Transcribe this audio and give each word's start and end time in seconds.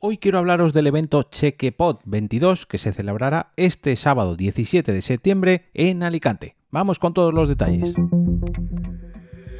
Hoy 0.00 0.18
quiero 0.18 0.38
hablaros 0.38 0.72
del 0.72 0.86
evento 0.86 1.24
Chequepot 1.24 2.02
22 2.04 2.66
que 2.66 2.78
se 2.78 2.92
celebrará 2.92 3.50
este 3.56 3.96
sábado 3.96 4.36
17 4.36 4.92
de 4.92 5.02
septiembre 5.02 5.70
en 5.74 6.04
Alicante. 6.04 6.54
Vamos 6.70 7.00
con 7.00 7.12
todos 7.12 7.34
los 7.34 7.48
detalles. 7.48 7.94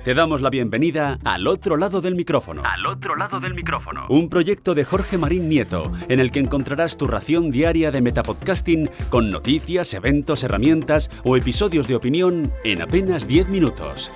Te 0.05 0.15
damos 0.15 0.41
la 0.41 0.49
bienvenida 0.49 1.19
al 1.25 1.49
otro 1.49 1.77
lado 1.77 2.01
del 2.01 2.15
micrófono. 2.15 2.63
Al 2.65 2.87
otro 2.87 3.17
lado 3.17 3.41
del 3.41 3.53
micrófono. 3.53 4.07
Un 4.11 4.29
proyecto 4.29 4.77
de 4.77 4.85
Jorge 4.85 5.19
Marín 5.19 5.49
Nieto, 5.49 5.91
en 6.09 6.21
el 6.21 6.31
que 6.31 6.39
encontrarás 6.39 6.97
tu 6.97 7.09
ración 7.09 7.51
diaria 7.51 7.91
de 7.91 8.01
metapodcasting 8.01 8.89
con 9.11 9.33
noticias, 9.33 9.93
eventos, 9.93 10.45
herramientas 10.45 11.11
o 11.25 11.37
episodios 11.37 11.89
de 11.89 11.97
opinión 11.97 12.53
en 12.63 12.81
apenas 12.81 13.27
10 13.27 13.49
minutos. 13.49 14.09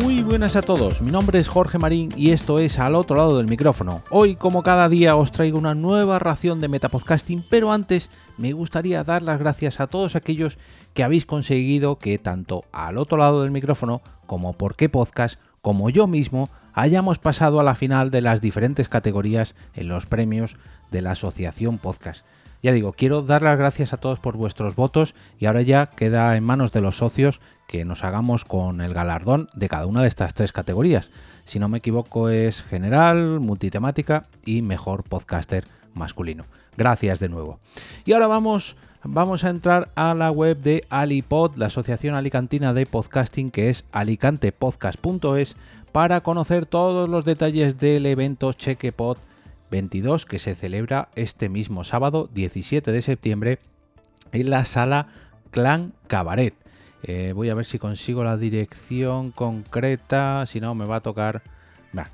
Muy 0.00 0.22
buenas 0.22 0.56
a 0.56 0.62
todos, 0.62 1.00
mi 1.00 1.12
nombre 1.12 1.38
es 1.38 1.46
Jorge 1.46 1.78
Marín 1.78 2.10
y 2.16 2.32
esto 2.32 2.58
es 2.58 2.80
Al 2.80 2.96
otro 2.96 3.16
lado 3.16 3.38
del 3.38 3.46
micrófono. 3.46 4.02
Hoy, 4.10 4.34
como 4.34 4.64
cada 4.64 4.88
día, 4.88 5.14
os 5.14 5.30
traigo 5.30 5.56
una 5.56 5.76
nueva 5.76 6.18
ración 6.18 6.60
de 6.60 6.66
Metapodcasting, 6.66 7.44
pero 7.48 7.70
antes 7.70 8.10
me 8.36 8.52
gustaría 8.52 9.04
dar 9.04 9.22
las 9.22 9.38
gracias 9.38 9.78
a 9.78 9.86
todos 9.86 10.16
aquellos 10.16 10.58
que 10.94 11.04
habéis 11.04 11.26
conseguido 11.26 11.98
que 12.00 12.18
tanto 12.18 12.64
al 12.72 12.98
otro 12.98 13.18
lado 13.18 13.42
del 13.42 13.52
micrófono, 13.52 14.02
como 14.26 14.54
por 14.54 14.74
qué 14.74 14.88
podcast, 14.88 15.38
como 15.62 15.90
yo 15.90 16.08
mismo, 16.08 16.50
hayamos 16.72 17.18
pasado 17.18 17.60
a 17.60 17.64
la 17.64 17.76
final 17.76 18.10
de 18.10 18.20
las 18.20 18.40
diferentes 18.40 18.88
categorías 18.88 19.54
en 19.74 19.86
los 19.86 20.06
premios 20.06 20.56
de 20.90 21.02
la 21.02 21.12
Asociación 21.12 21.78
Podcast. 21.78 22.24
Ya 22.64 22.72
digo, 22.72 22.94
quiero 22.94 23.20
dar 23.20 23.42
las 23.42 23.58
gracias 23.58 23.92
a 23.92 23.98
todos 23.98 24.18
por 24.18 24.38
vuestros 24.38 24.74
votos 24.74 25.14
y 25.38 25.44
ahora 25.44 25.60
ya 25.60 25.90
queda 25.90 26.34
en 26.34 26.42
manos 26.42 26.72
de 26.72 26.80
los 26.80 26.96
socios 26.96 27.42
que 27.66 27.84
nos 27.84 28.04
hagamos 28.04 28.44
con 28.44 28.80
el 28.80 28.94
galardón 28.94 29.48
de 29.54 29.68
cada 29.68 29.86
una 29.86 30.02
de 30.02 30.08
estas 30.08 30.34
tres 30.34 30.52
categorías. 30.52 31.10
Si 31.44 31.58
no 31.58 31.68
me 31.68 31.78
equivoco 31.78 32.28
es 32.28 32.62
general, 32.62 33.40
multitemática 33.40 34.26
y 34.44 34.62
mejor 34.62 35.04
podcaster 35.04 35.64
masculino. 35.94 36.44
Gracias 36.76 37.20
de 37.20 37.28
nuevo. 37.28 37.60
Y 38.04 38.12
ahora 38.12 38.26
vamos, 38.26 38.76
vamos 39.02 39.44
a 39.44 39.50
entrar 39.50 39.90
a 39.94 40.14
la 40.14 40.30
web 40.30 40.58
de 40.58 40.84
Alipod, 40.90 41.56
la 41.56 41.66
Asociación 41.66 42.14
Alicantina 42.14 42.74
de 42.74 42.86
Podcasting, 42.86 43.50
que 43.50 43.70
es 43.70 43.84
alicantepodcast.es, 43.92 45.56
para 45.92 46.22
conocer 46.22 46.66
todos 46.66 47.08
los 47.08 47.24
detalles 47.24 47.78
del 47.78 48.06
evento 48.06 48.52
Chequepod 48.52 49.18
22 49.70 50.26
que 50.26 50.38
se 50.38 50.54
celebra 50.54 51.08
este 51.14 51.48
mismo 51.48 51.84
sábado 51.84 52.28
17 52.32 52.92
de 52.92 53.02
septiembre 53.02 53.58
en 54.32 54.50
la 54.50 54.64
sala 54.64 55.08
Clan 55.50 55.92
Cabaret. 56.06 56.54
Eh, 57.06 57.32
voy 57.34 57.50
a 57.50 57.54
ver 57.54 57.66
si 57.66 57.78
consigo 57.78 58.24
la 58.24 58.38
dirección 58.38 59.30
concreta, 59.30 60.46
si 60.46 60.60
no 60.60 60.74
me 60.74 60.86
va 60.86 60.96
a 60.96 61.00
tocar... 61.00 61.42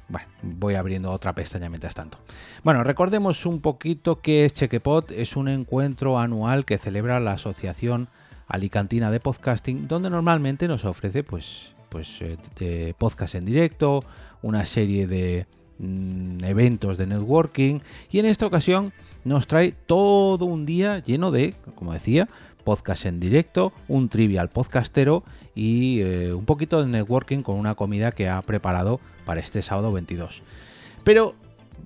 Bueno, 0.08 0.26
voy 0.42 0.74
abriendo 0.74 1.10
otra 1.10 1.32
pestaña 1.32 1.70
mientras 1.70 1.94
tanto. 1.94 2.18
Bueno, 2.62 2.84
recordemos 2.84 3.46
un 3.46 3.62
poquito 3.62 4.20
que 4.20 4.50
Chequepot 4.52 5.10
es 5.10 5.36
un 5.36 5.48
encuentro 5.48 6.18
anual 6.18 6.66
que 6.66 6.76
celebra 6.76 7.18
la 7.18 7.32
Asociación 7.32 8.08
Alicantina 8.46 9.10
de 9.10 9.20
Podcasting, 9.20 9.88
donde 9.88 10.10
normalmente 10.10 10.68
nos 10.68 10.84
ofrece 10.84 11.22
pues, 11.22 11.72
pues 11.88 12.18
eh, 12.20 12.94
podcast 12.98 13.36
en 13.36 13.46
directo, 13.46 14.04
una 14.42 14.66
serie 14.66 15.06
de, 15.06 15.46
Mm, 15.82 16.44
eventos 16.44 16.98
de 16.98 17.06
networking 17.06 17.80
y 18.10 18.18
en 18.18 18.26
esta 18.26 18.44
ocasión 18.44 18.92
nos 19.24 19.46
trae 19.46 19.72
todo 19.72 20.44
un 20.44 20.66
día 20.66 20.98
lleno 20.98 21.30
de, 21.30 21.54
como 21.74 21.94
decía, 21.94 22.28
podcast 22.60 23.06
en 23.06 23.20
directo, 23.20 23.72
un 23.88 24.08
trivial 24.08 24.48
podcastero 24.48 25.24
y 25.54 26.00
eh, 26.00 26.32
un 26.32 26.44
poquito 26.44 26.82
de 26.82 26.88
networking 26.88 27.42
con 27.42 27.56
una 27.56 27.74
comida 27.74 28.12
que 28.12 28.28
ha 28.28 28.40
preparado 28.42 29.00
para 29.24 29.40
este 29.40 29.62
sábado 29.62 29.92
22. 29.92 30.42
Pero 31.04 31.34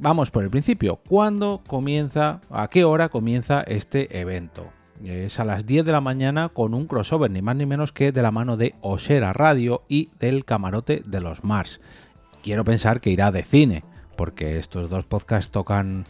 vamos 0.01 0.31
por 0.31 0.45
el 0.45 0.51
principio. 0.51 0.97
¿Cuándo 1.09 1.63
comienza, 1.67 2.41
a 2.51 2.69
qué 2.69 2.85
hora 2.85 3.09
comienza 3.09 3.63
este 3.63 4.21
evento? 4.21 4.67
Es 5.05 5.41
a 5.41 5.45
las 5.45 5.67
10 5.67 5.85
de 5.85 5.93
la 5.93 6.01
mañana 6.01 6.49
con 6.49 6.73
un 6.73 6.87
crossover, 6.87 7.31
ni 7.31 7.43
más 7.43 7.57
ni 7.57 7.67
menos 7.67 7.93
que 7.93 8.13
de 8.13 8.23
la 8.23 8.31
mano 8.31 8.57
de 8.57 8.75
Osera 8.81 9.33
Radio 9.33 9.83
y 9.89 10.11
del 10.21 10.45
camarote 10.45 11.03
de 11.05 11.21
los 11.21 11.45
Mars 11.45 11.81
quiero 12.45 12.63
pensar 12.63 13.01
que 13.01 13.11
irá 13.11 13.33
de 13.33 13.43
cine, 13.43 13.85
porque 14.17 14.59
estos 14.59 14.91
dos 14.91 15.07
podcasts 15.07 15.51
tocan 15.51 16.05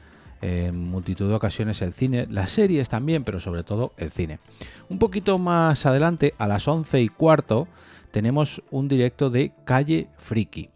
en 0.45 0.79
multitud 0.79 1.27
de 1.27 1.35
ocasiones 1.35 1.81
el 1.81 1.95
cine, 1.95 2.27
las 2.29 2.51
series 2.51 2.91
también, 2.91 3.25
pero 3.25 3.41
sobre 3.41 3.63
todo 3.63 3.95
el 3.97 4.11
cine. 4.11 4.41
Un 4.91 4.99
poquito 4.99 5.39
más 5.39 5.87
adelante, 5.87 6.35
a 6.37 6.47
las 6.47 6.69
11 6.69 7.01
y 7.01 7.09
cuarto, 7.09 7.67
tenemos 8.11 8.63
un 8.71 8.87
directo 8.87 9.31
de 9.31 9.55
Calle 9.65 10.09
Friki. 10.19 10.69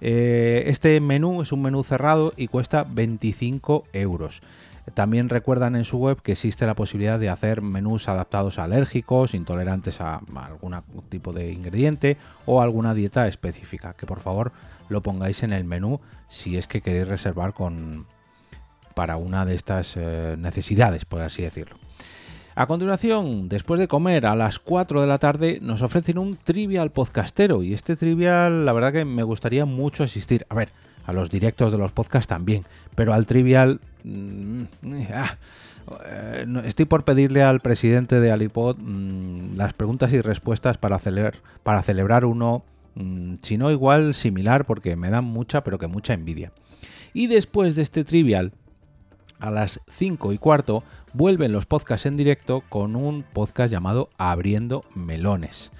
Eh, 0.00 0.64
este 0.66 1.00
menú 1.00 1.42
es 1.42 1.52
un 1.52 1.62
menú 1.62 1.84
cerrado 1.84 2.32
y 2.36 2.48
cuesta 2.48 2.84
25 2.84 3.84
euros. 3.92 4.42
También 4.94 5.28
recuerdan 5.28 5.76
en 5.76 5.84
su 5.84 5.98
web 5.98 6.20
que 6.22 6.32
existe 6.32 6.66
la 6.66 6.74
posibilidad 6.74 7.18
de 7.18 7.28
hacer 7.28 7.62
menús 7.62 8.08
adaptados 8.08 8.58
a 8.58 8.64
alérgicos, 8.64 9.34
intolerantes 9.34 10.00
a 10.00 10.20
algún 10.36 10.76
tipo 11.08 11.32
de 11.32 11.52
ingrediente 11.52 12.16
o 12.46 12.62
alguna 12.62 12.94
dieta 12.94 13.28
específica. 13.28 13.94
Que 13.94 14.06
por 14.06 14.20
favor 14.20 14.52
lo 14.88 15.02
pongáis 15.02 15.42
en 15.42 15.52
el 15.52 15.64
menú 15.64 16.00
si 16.28 16.56
es 16.56 16.66
que 16.66 16.80
queréis 16.80 17.08
reservar 17.08 17.54
con 17.54 18.06
para 18.94 19.16
una 19.16 19.46
de 19.46 19.54
estas 19.54 19.94
eh, 19.96 20.34
necesidades, 20.36 21.04
por 21.04 21.22
así 21.22 21.42
decirlo. 21.42 21.76
A 22.56 22.66
continuación, 22.66 23.48
después 23.48 23.78
de 23.78 23.86
comer 23.86 24.26
a 24.26 24.34
las 24.34 24.58
4 24.58 25.00
de 25.00 25.06
la 25.06 25.18
tarde, 25.18 25.60
nos 25.62 25.82
ofrecen 25.82 26.18
un 26.18 26.36
trivial 26.36 26.90
podcastero 26.90 27.62
y 27.62 27.72
este 27.72 27.94
trivial, 27.94 28.66
la 28.66 28.72
verdad 28.72 28.92
que 28.92 29.04
me 29.04 29.22
gustaría 29.22 29.64
mucho 29.64 30.02
asistir. 30.02 30.44
A 30.48 30.56
ver, 30.56 30.72
a 31.08 31.12
los 31.14 31.30
directos 31.30 31.72
de 31.72 31.78
los 31.78 31.90
podcasts 31.90 32.28
también, 32.28 32.64
pero 32.94 33.14
al 33.14 33.24
trivial... 33.24 33.80
Mm, 34.04 34.64
ah, 35.14 35.38
eh, 36.04 36.46
estoy 36.66 36.84
por 36.84 37.04
pedirle 37.04 37.42
al 37.42 37.60
presidente 37.60 38.20
de 38.20 38.30
Alipod 38.30 38.76
mm, 38.76 39.56
las 39.56 39.72
preguntas 39.72 40.12
y 40.12 40.20
respuestas 40.20 40.76
para, 40.76 41.00
para 41.62 41.82
celebrar 41.82 42.26
uno, 42.26 42.62
mm, 42.94 43.36
si 43.42 43.56
no 43.56 43.70
igual, 43.70 44.14
similar, 44.14 44.66
porque 44.66 44.96
me 44.96 45.08
dan 45.08 45.24
mucha, 45.24 45.64
pero 45.64 45.78
que 45.78 45.86
mucha 45.86 46.12
envidia. 46.12 46.52
Y 47.14 47.26
después 47.26 47.74
de 47.74 47.82
este 47.82 48.04
trivial, 48.04 48.52
a 49.38 49.50
las 49.50 49.80
5 49.90 50.34
y 50.34 50.38
cuarto, 50.38 50.84
vuelven 51.14 51.52
los 51.52 51.64
podcasts 51.64 52.04
en 52.04 52.18
directo 52.18 52.62
con 52.68 52.96
un 52.96 53.22
podcast 53.22 53.72
llamado 53.72 54.10
Abriendo 54.18 54.84
Melones. 54.94 55.70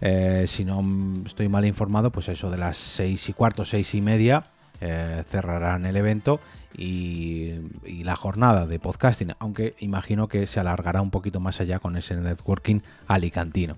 Eh, 0.00 0.44
si 0.46 0.64
no 0.64 0.80
estoy 1.26 1.48
mal 1.48 1.64
informado, 1.64 2.12
pues 2.12 2.28
eso 2.28 2.52
de 2.52 2.58
las 2.58 2.76
6 2.76 3.30
y 3.30 3.32
cuarto, 3.32 3.64
6 3.64 3.96
y 3.96 4.00
media, 4.00 4.44
eh, 4.80 5.22
cerrarán 5.28 5.84
el 5.84 5.96
evento 5.96 6.40
y, 6.76 7.54
la 8.02 8.16
jornada 8.16 8.66
de 8.66 8.78
podcasting, 8.78 9.34
aunque 9.38 9.74
imagino 9.78 10.26
que 10.28 10.46
se 10.46 10.58
alargará 10.58 11.02
un 11.02 11.10
poquito 11.10 11.38
más 11.38 11.60
allá 11.60 11.78
con 11.78 11.96
ese 11.96 12.16
networking 12.16 12.80
alicantino. 13.06 13.76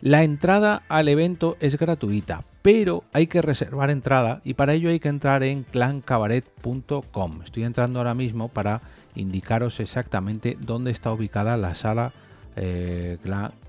La 0.00 0.22
entrada 0.22 0.82
al 0.88 1.08
evento 1.08 1.56
es 1.60 1.76
gratuita, 1.78 2.44
pero 2.62 3.04
hay 3.12 3.26
que 3.26 3.42
reservar 3.42 3.90
entrada 3.90 4.42
y 4.44 4.54
para 4.54 4.74
ello 4.74 4.90
hay 4.90 5.00
que 5.00 5.08
entrar 5.08 5.42
en 5.42 5.64
clancabaret.com. 5.64 7.42
Estoy 7.42 7.64
entrando 7.64 7.98
ahora 7.98 8.14
mismo 8.14 8.48
para 8.48 8.82
indicaros 9.14 9.80
exactamente 9.80 10.56
dónde 10.60 10.90
está 10.90 11.10
ubicada 11.12 11.56
la 11.56 11.74
sala 11.74 12.12
eh, 12.54 13.18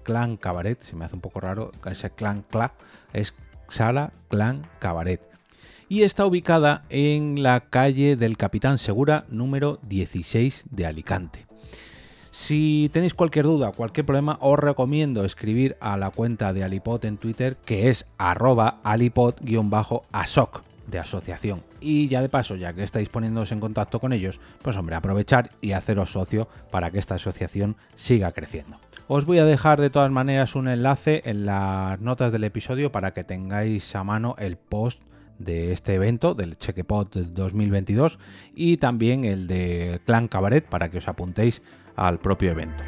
clan, 0.04 0.38
Cabaret. 0.38 0.82
Se 0.84 0.96
me 0.96 1.06
hace 1.06 1.16
un 1.16 1.22
poco 1.22 1.40
raro 1.40 1.72
ese 1.86 2.10
clan 2.12 2.44
cla, 2.50 2.74
es 3.14 3.34
sala 3.70 4.12
Clan 4.28 4.68
Cabaret 4.80 5.22
y 5.90 6.04
está 6.04 6.26
ubicada 6.28 6.84
en 6.90 7.42
la 7.42 7.62
calle 7.62 8.16
del 8.16 8.38
Capitán 8.38 8.78
Segura 8.78 9.26
número 9.28 9.80
16 9.82 10.68
de 10.70 10.86
Alicante. 10.86 11.48
Si 12.30 12.92
tenéis 12.94 13.16
cualquier 13.16 13.46
duda, 13.46 13.72
cualquier 13.72 14.06
problema, 14.06 14.38
os 14.40 14.60
recomiendo 14.60 15.26
escribir 15.26 15.78
a 15.82 15.98
la 15.98 16.12
cuenta 16.12 16.54
de 16.54 16.64
Alipod 16.64 17.04
en 17.06 17.18
Twitter, 17.18 17.58
que 17.66 17.90
es 17.90 18.06
arroba 18.20 18.80
alipod-asoc 18.84 20.62
de 20.86 21.00
asociación. 21.00 21.64
Y 21.82 22.08
ya 22.08 22.22
de 22.22 22.30
paso, 22.30 22.56
ya 22.56 22.74
que 22.74 22.84
estáis 22.84 23.10
poniéndoos 23.10 23.52
en 23.52 23.60
contacto 23.60 24.00
con 24.00 24.14
ellos, 24.14 24.40
pues 24.62 24.78
hombre, 24.78 24.96
aprovechar 24.96 25.50
y 25.60 25.72
haceros 25.72 26.12
socio 26.12 26.48
para 26.70 26.92
que 26.92 27.00
esta 27.00 27.16
asociación 27.16 27.78
siga 27.96 28.32
creciendo. 28.32 28.78
Os 29.08 29.26
voy 29.26 29.40
a 29.40 29.46
dejar 29.46 29.82
de 29.82 29.90
todas 29.90 30.12
maneras 30.12 30.56
un 30.56 30.68
enlace 30.68 31.24
en 31.26 31.48
las 31.48 32.00
notas 32.00 32.32
del 32.32 32.44
episodio 32.44 32.92
para 32.92 33.12
que 33.12 33.24
tengáis 33.24 33.96
a 33.96 34.04
mano 34.04 34.36
el 34.38 34.56
post 34.56 35.02
de 35.40 35.72
este 35.72 35.96
evento, 35.96 36.36
del 36.36 36.58
Chequepot 36.58 37.12
2022, 37.16 38.20
y 38.54 38.78
también 38.78 39.26
el 39.26 39.48
de 39.48 40.00
Clan 40.06 40.28
Cabaret 40.28 40.66
para 40.66 40.90
que 40.90 41.00
os 41.00 41.08
apuntéis 41.08 41.62
al 41.96 42.20
propio 42.20 42.52
evento. 42.52 42.84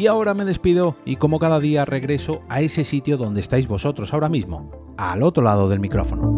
Y 0.00 0.06
ahora 0.06 0.32
me 0.32 0.46
despido 0.46 0.96
y 1.04 1.16
como 1.16 1.38
cada 1.38 1.60
día 1.60 1.84
regreso 1.84 2.40
a 2.48 2.62
ese 2.62 2.84
sitio 2.84 3.18
donde 3.18 3.42
estáis 3.42 3.68
vosotros 3.68 4.14
ahora 4.14 4.30
mismo, 4.30 4.94
al 4.96 5.22
otro 5.22 5.42
lado 5.42 5.68
del 5.68 5.78
micrófono. 5.78 6.29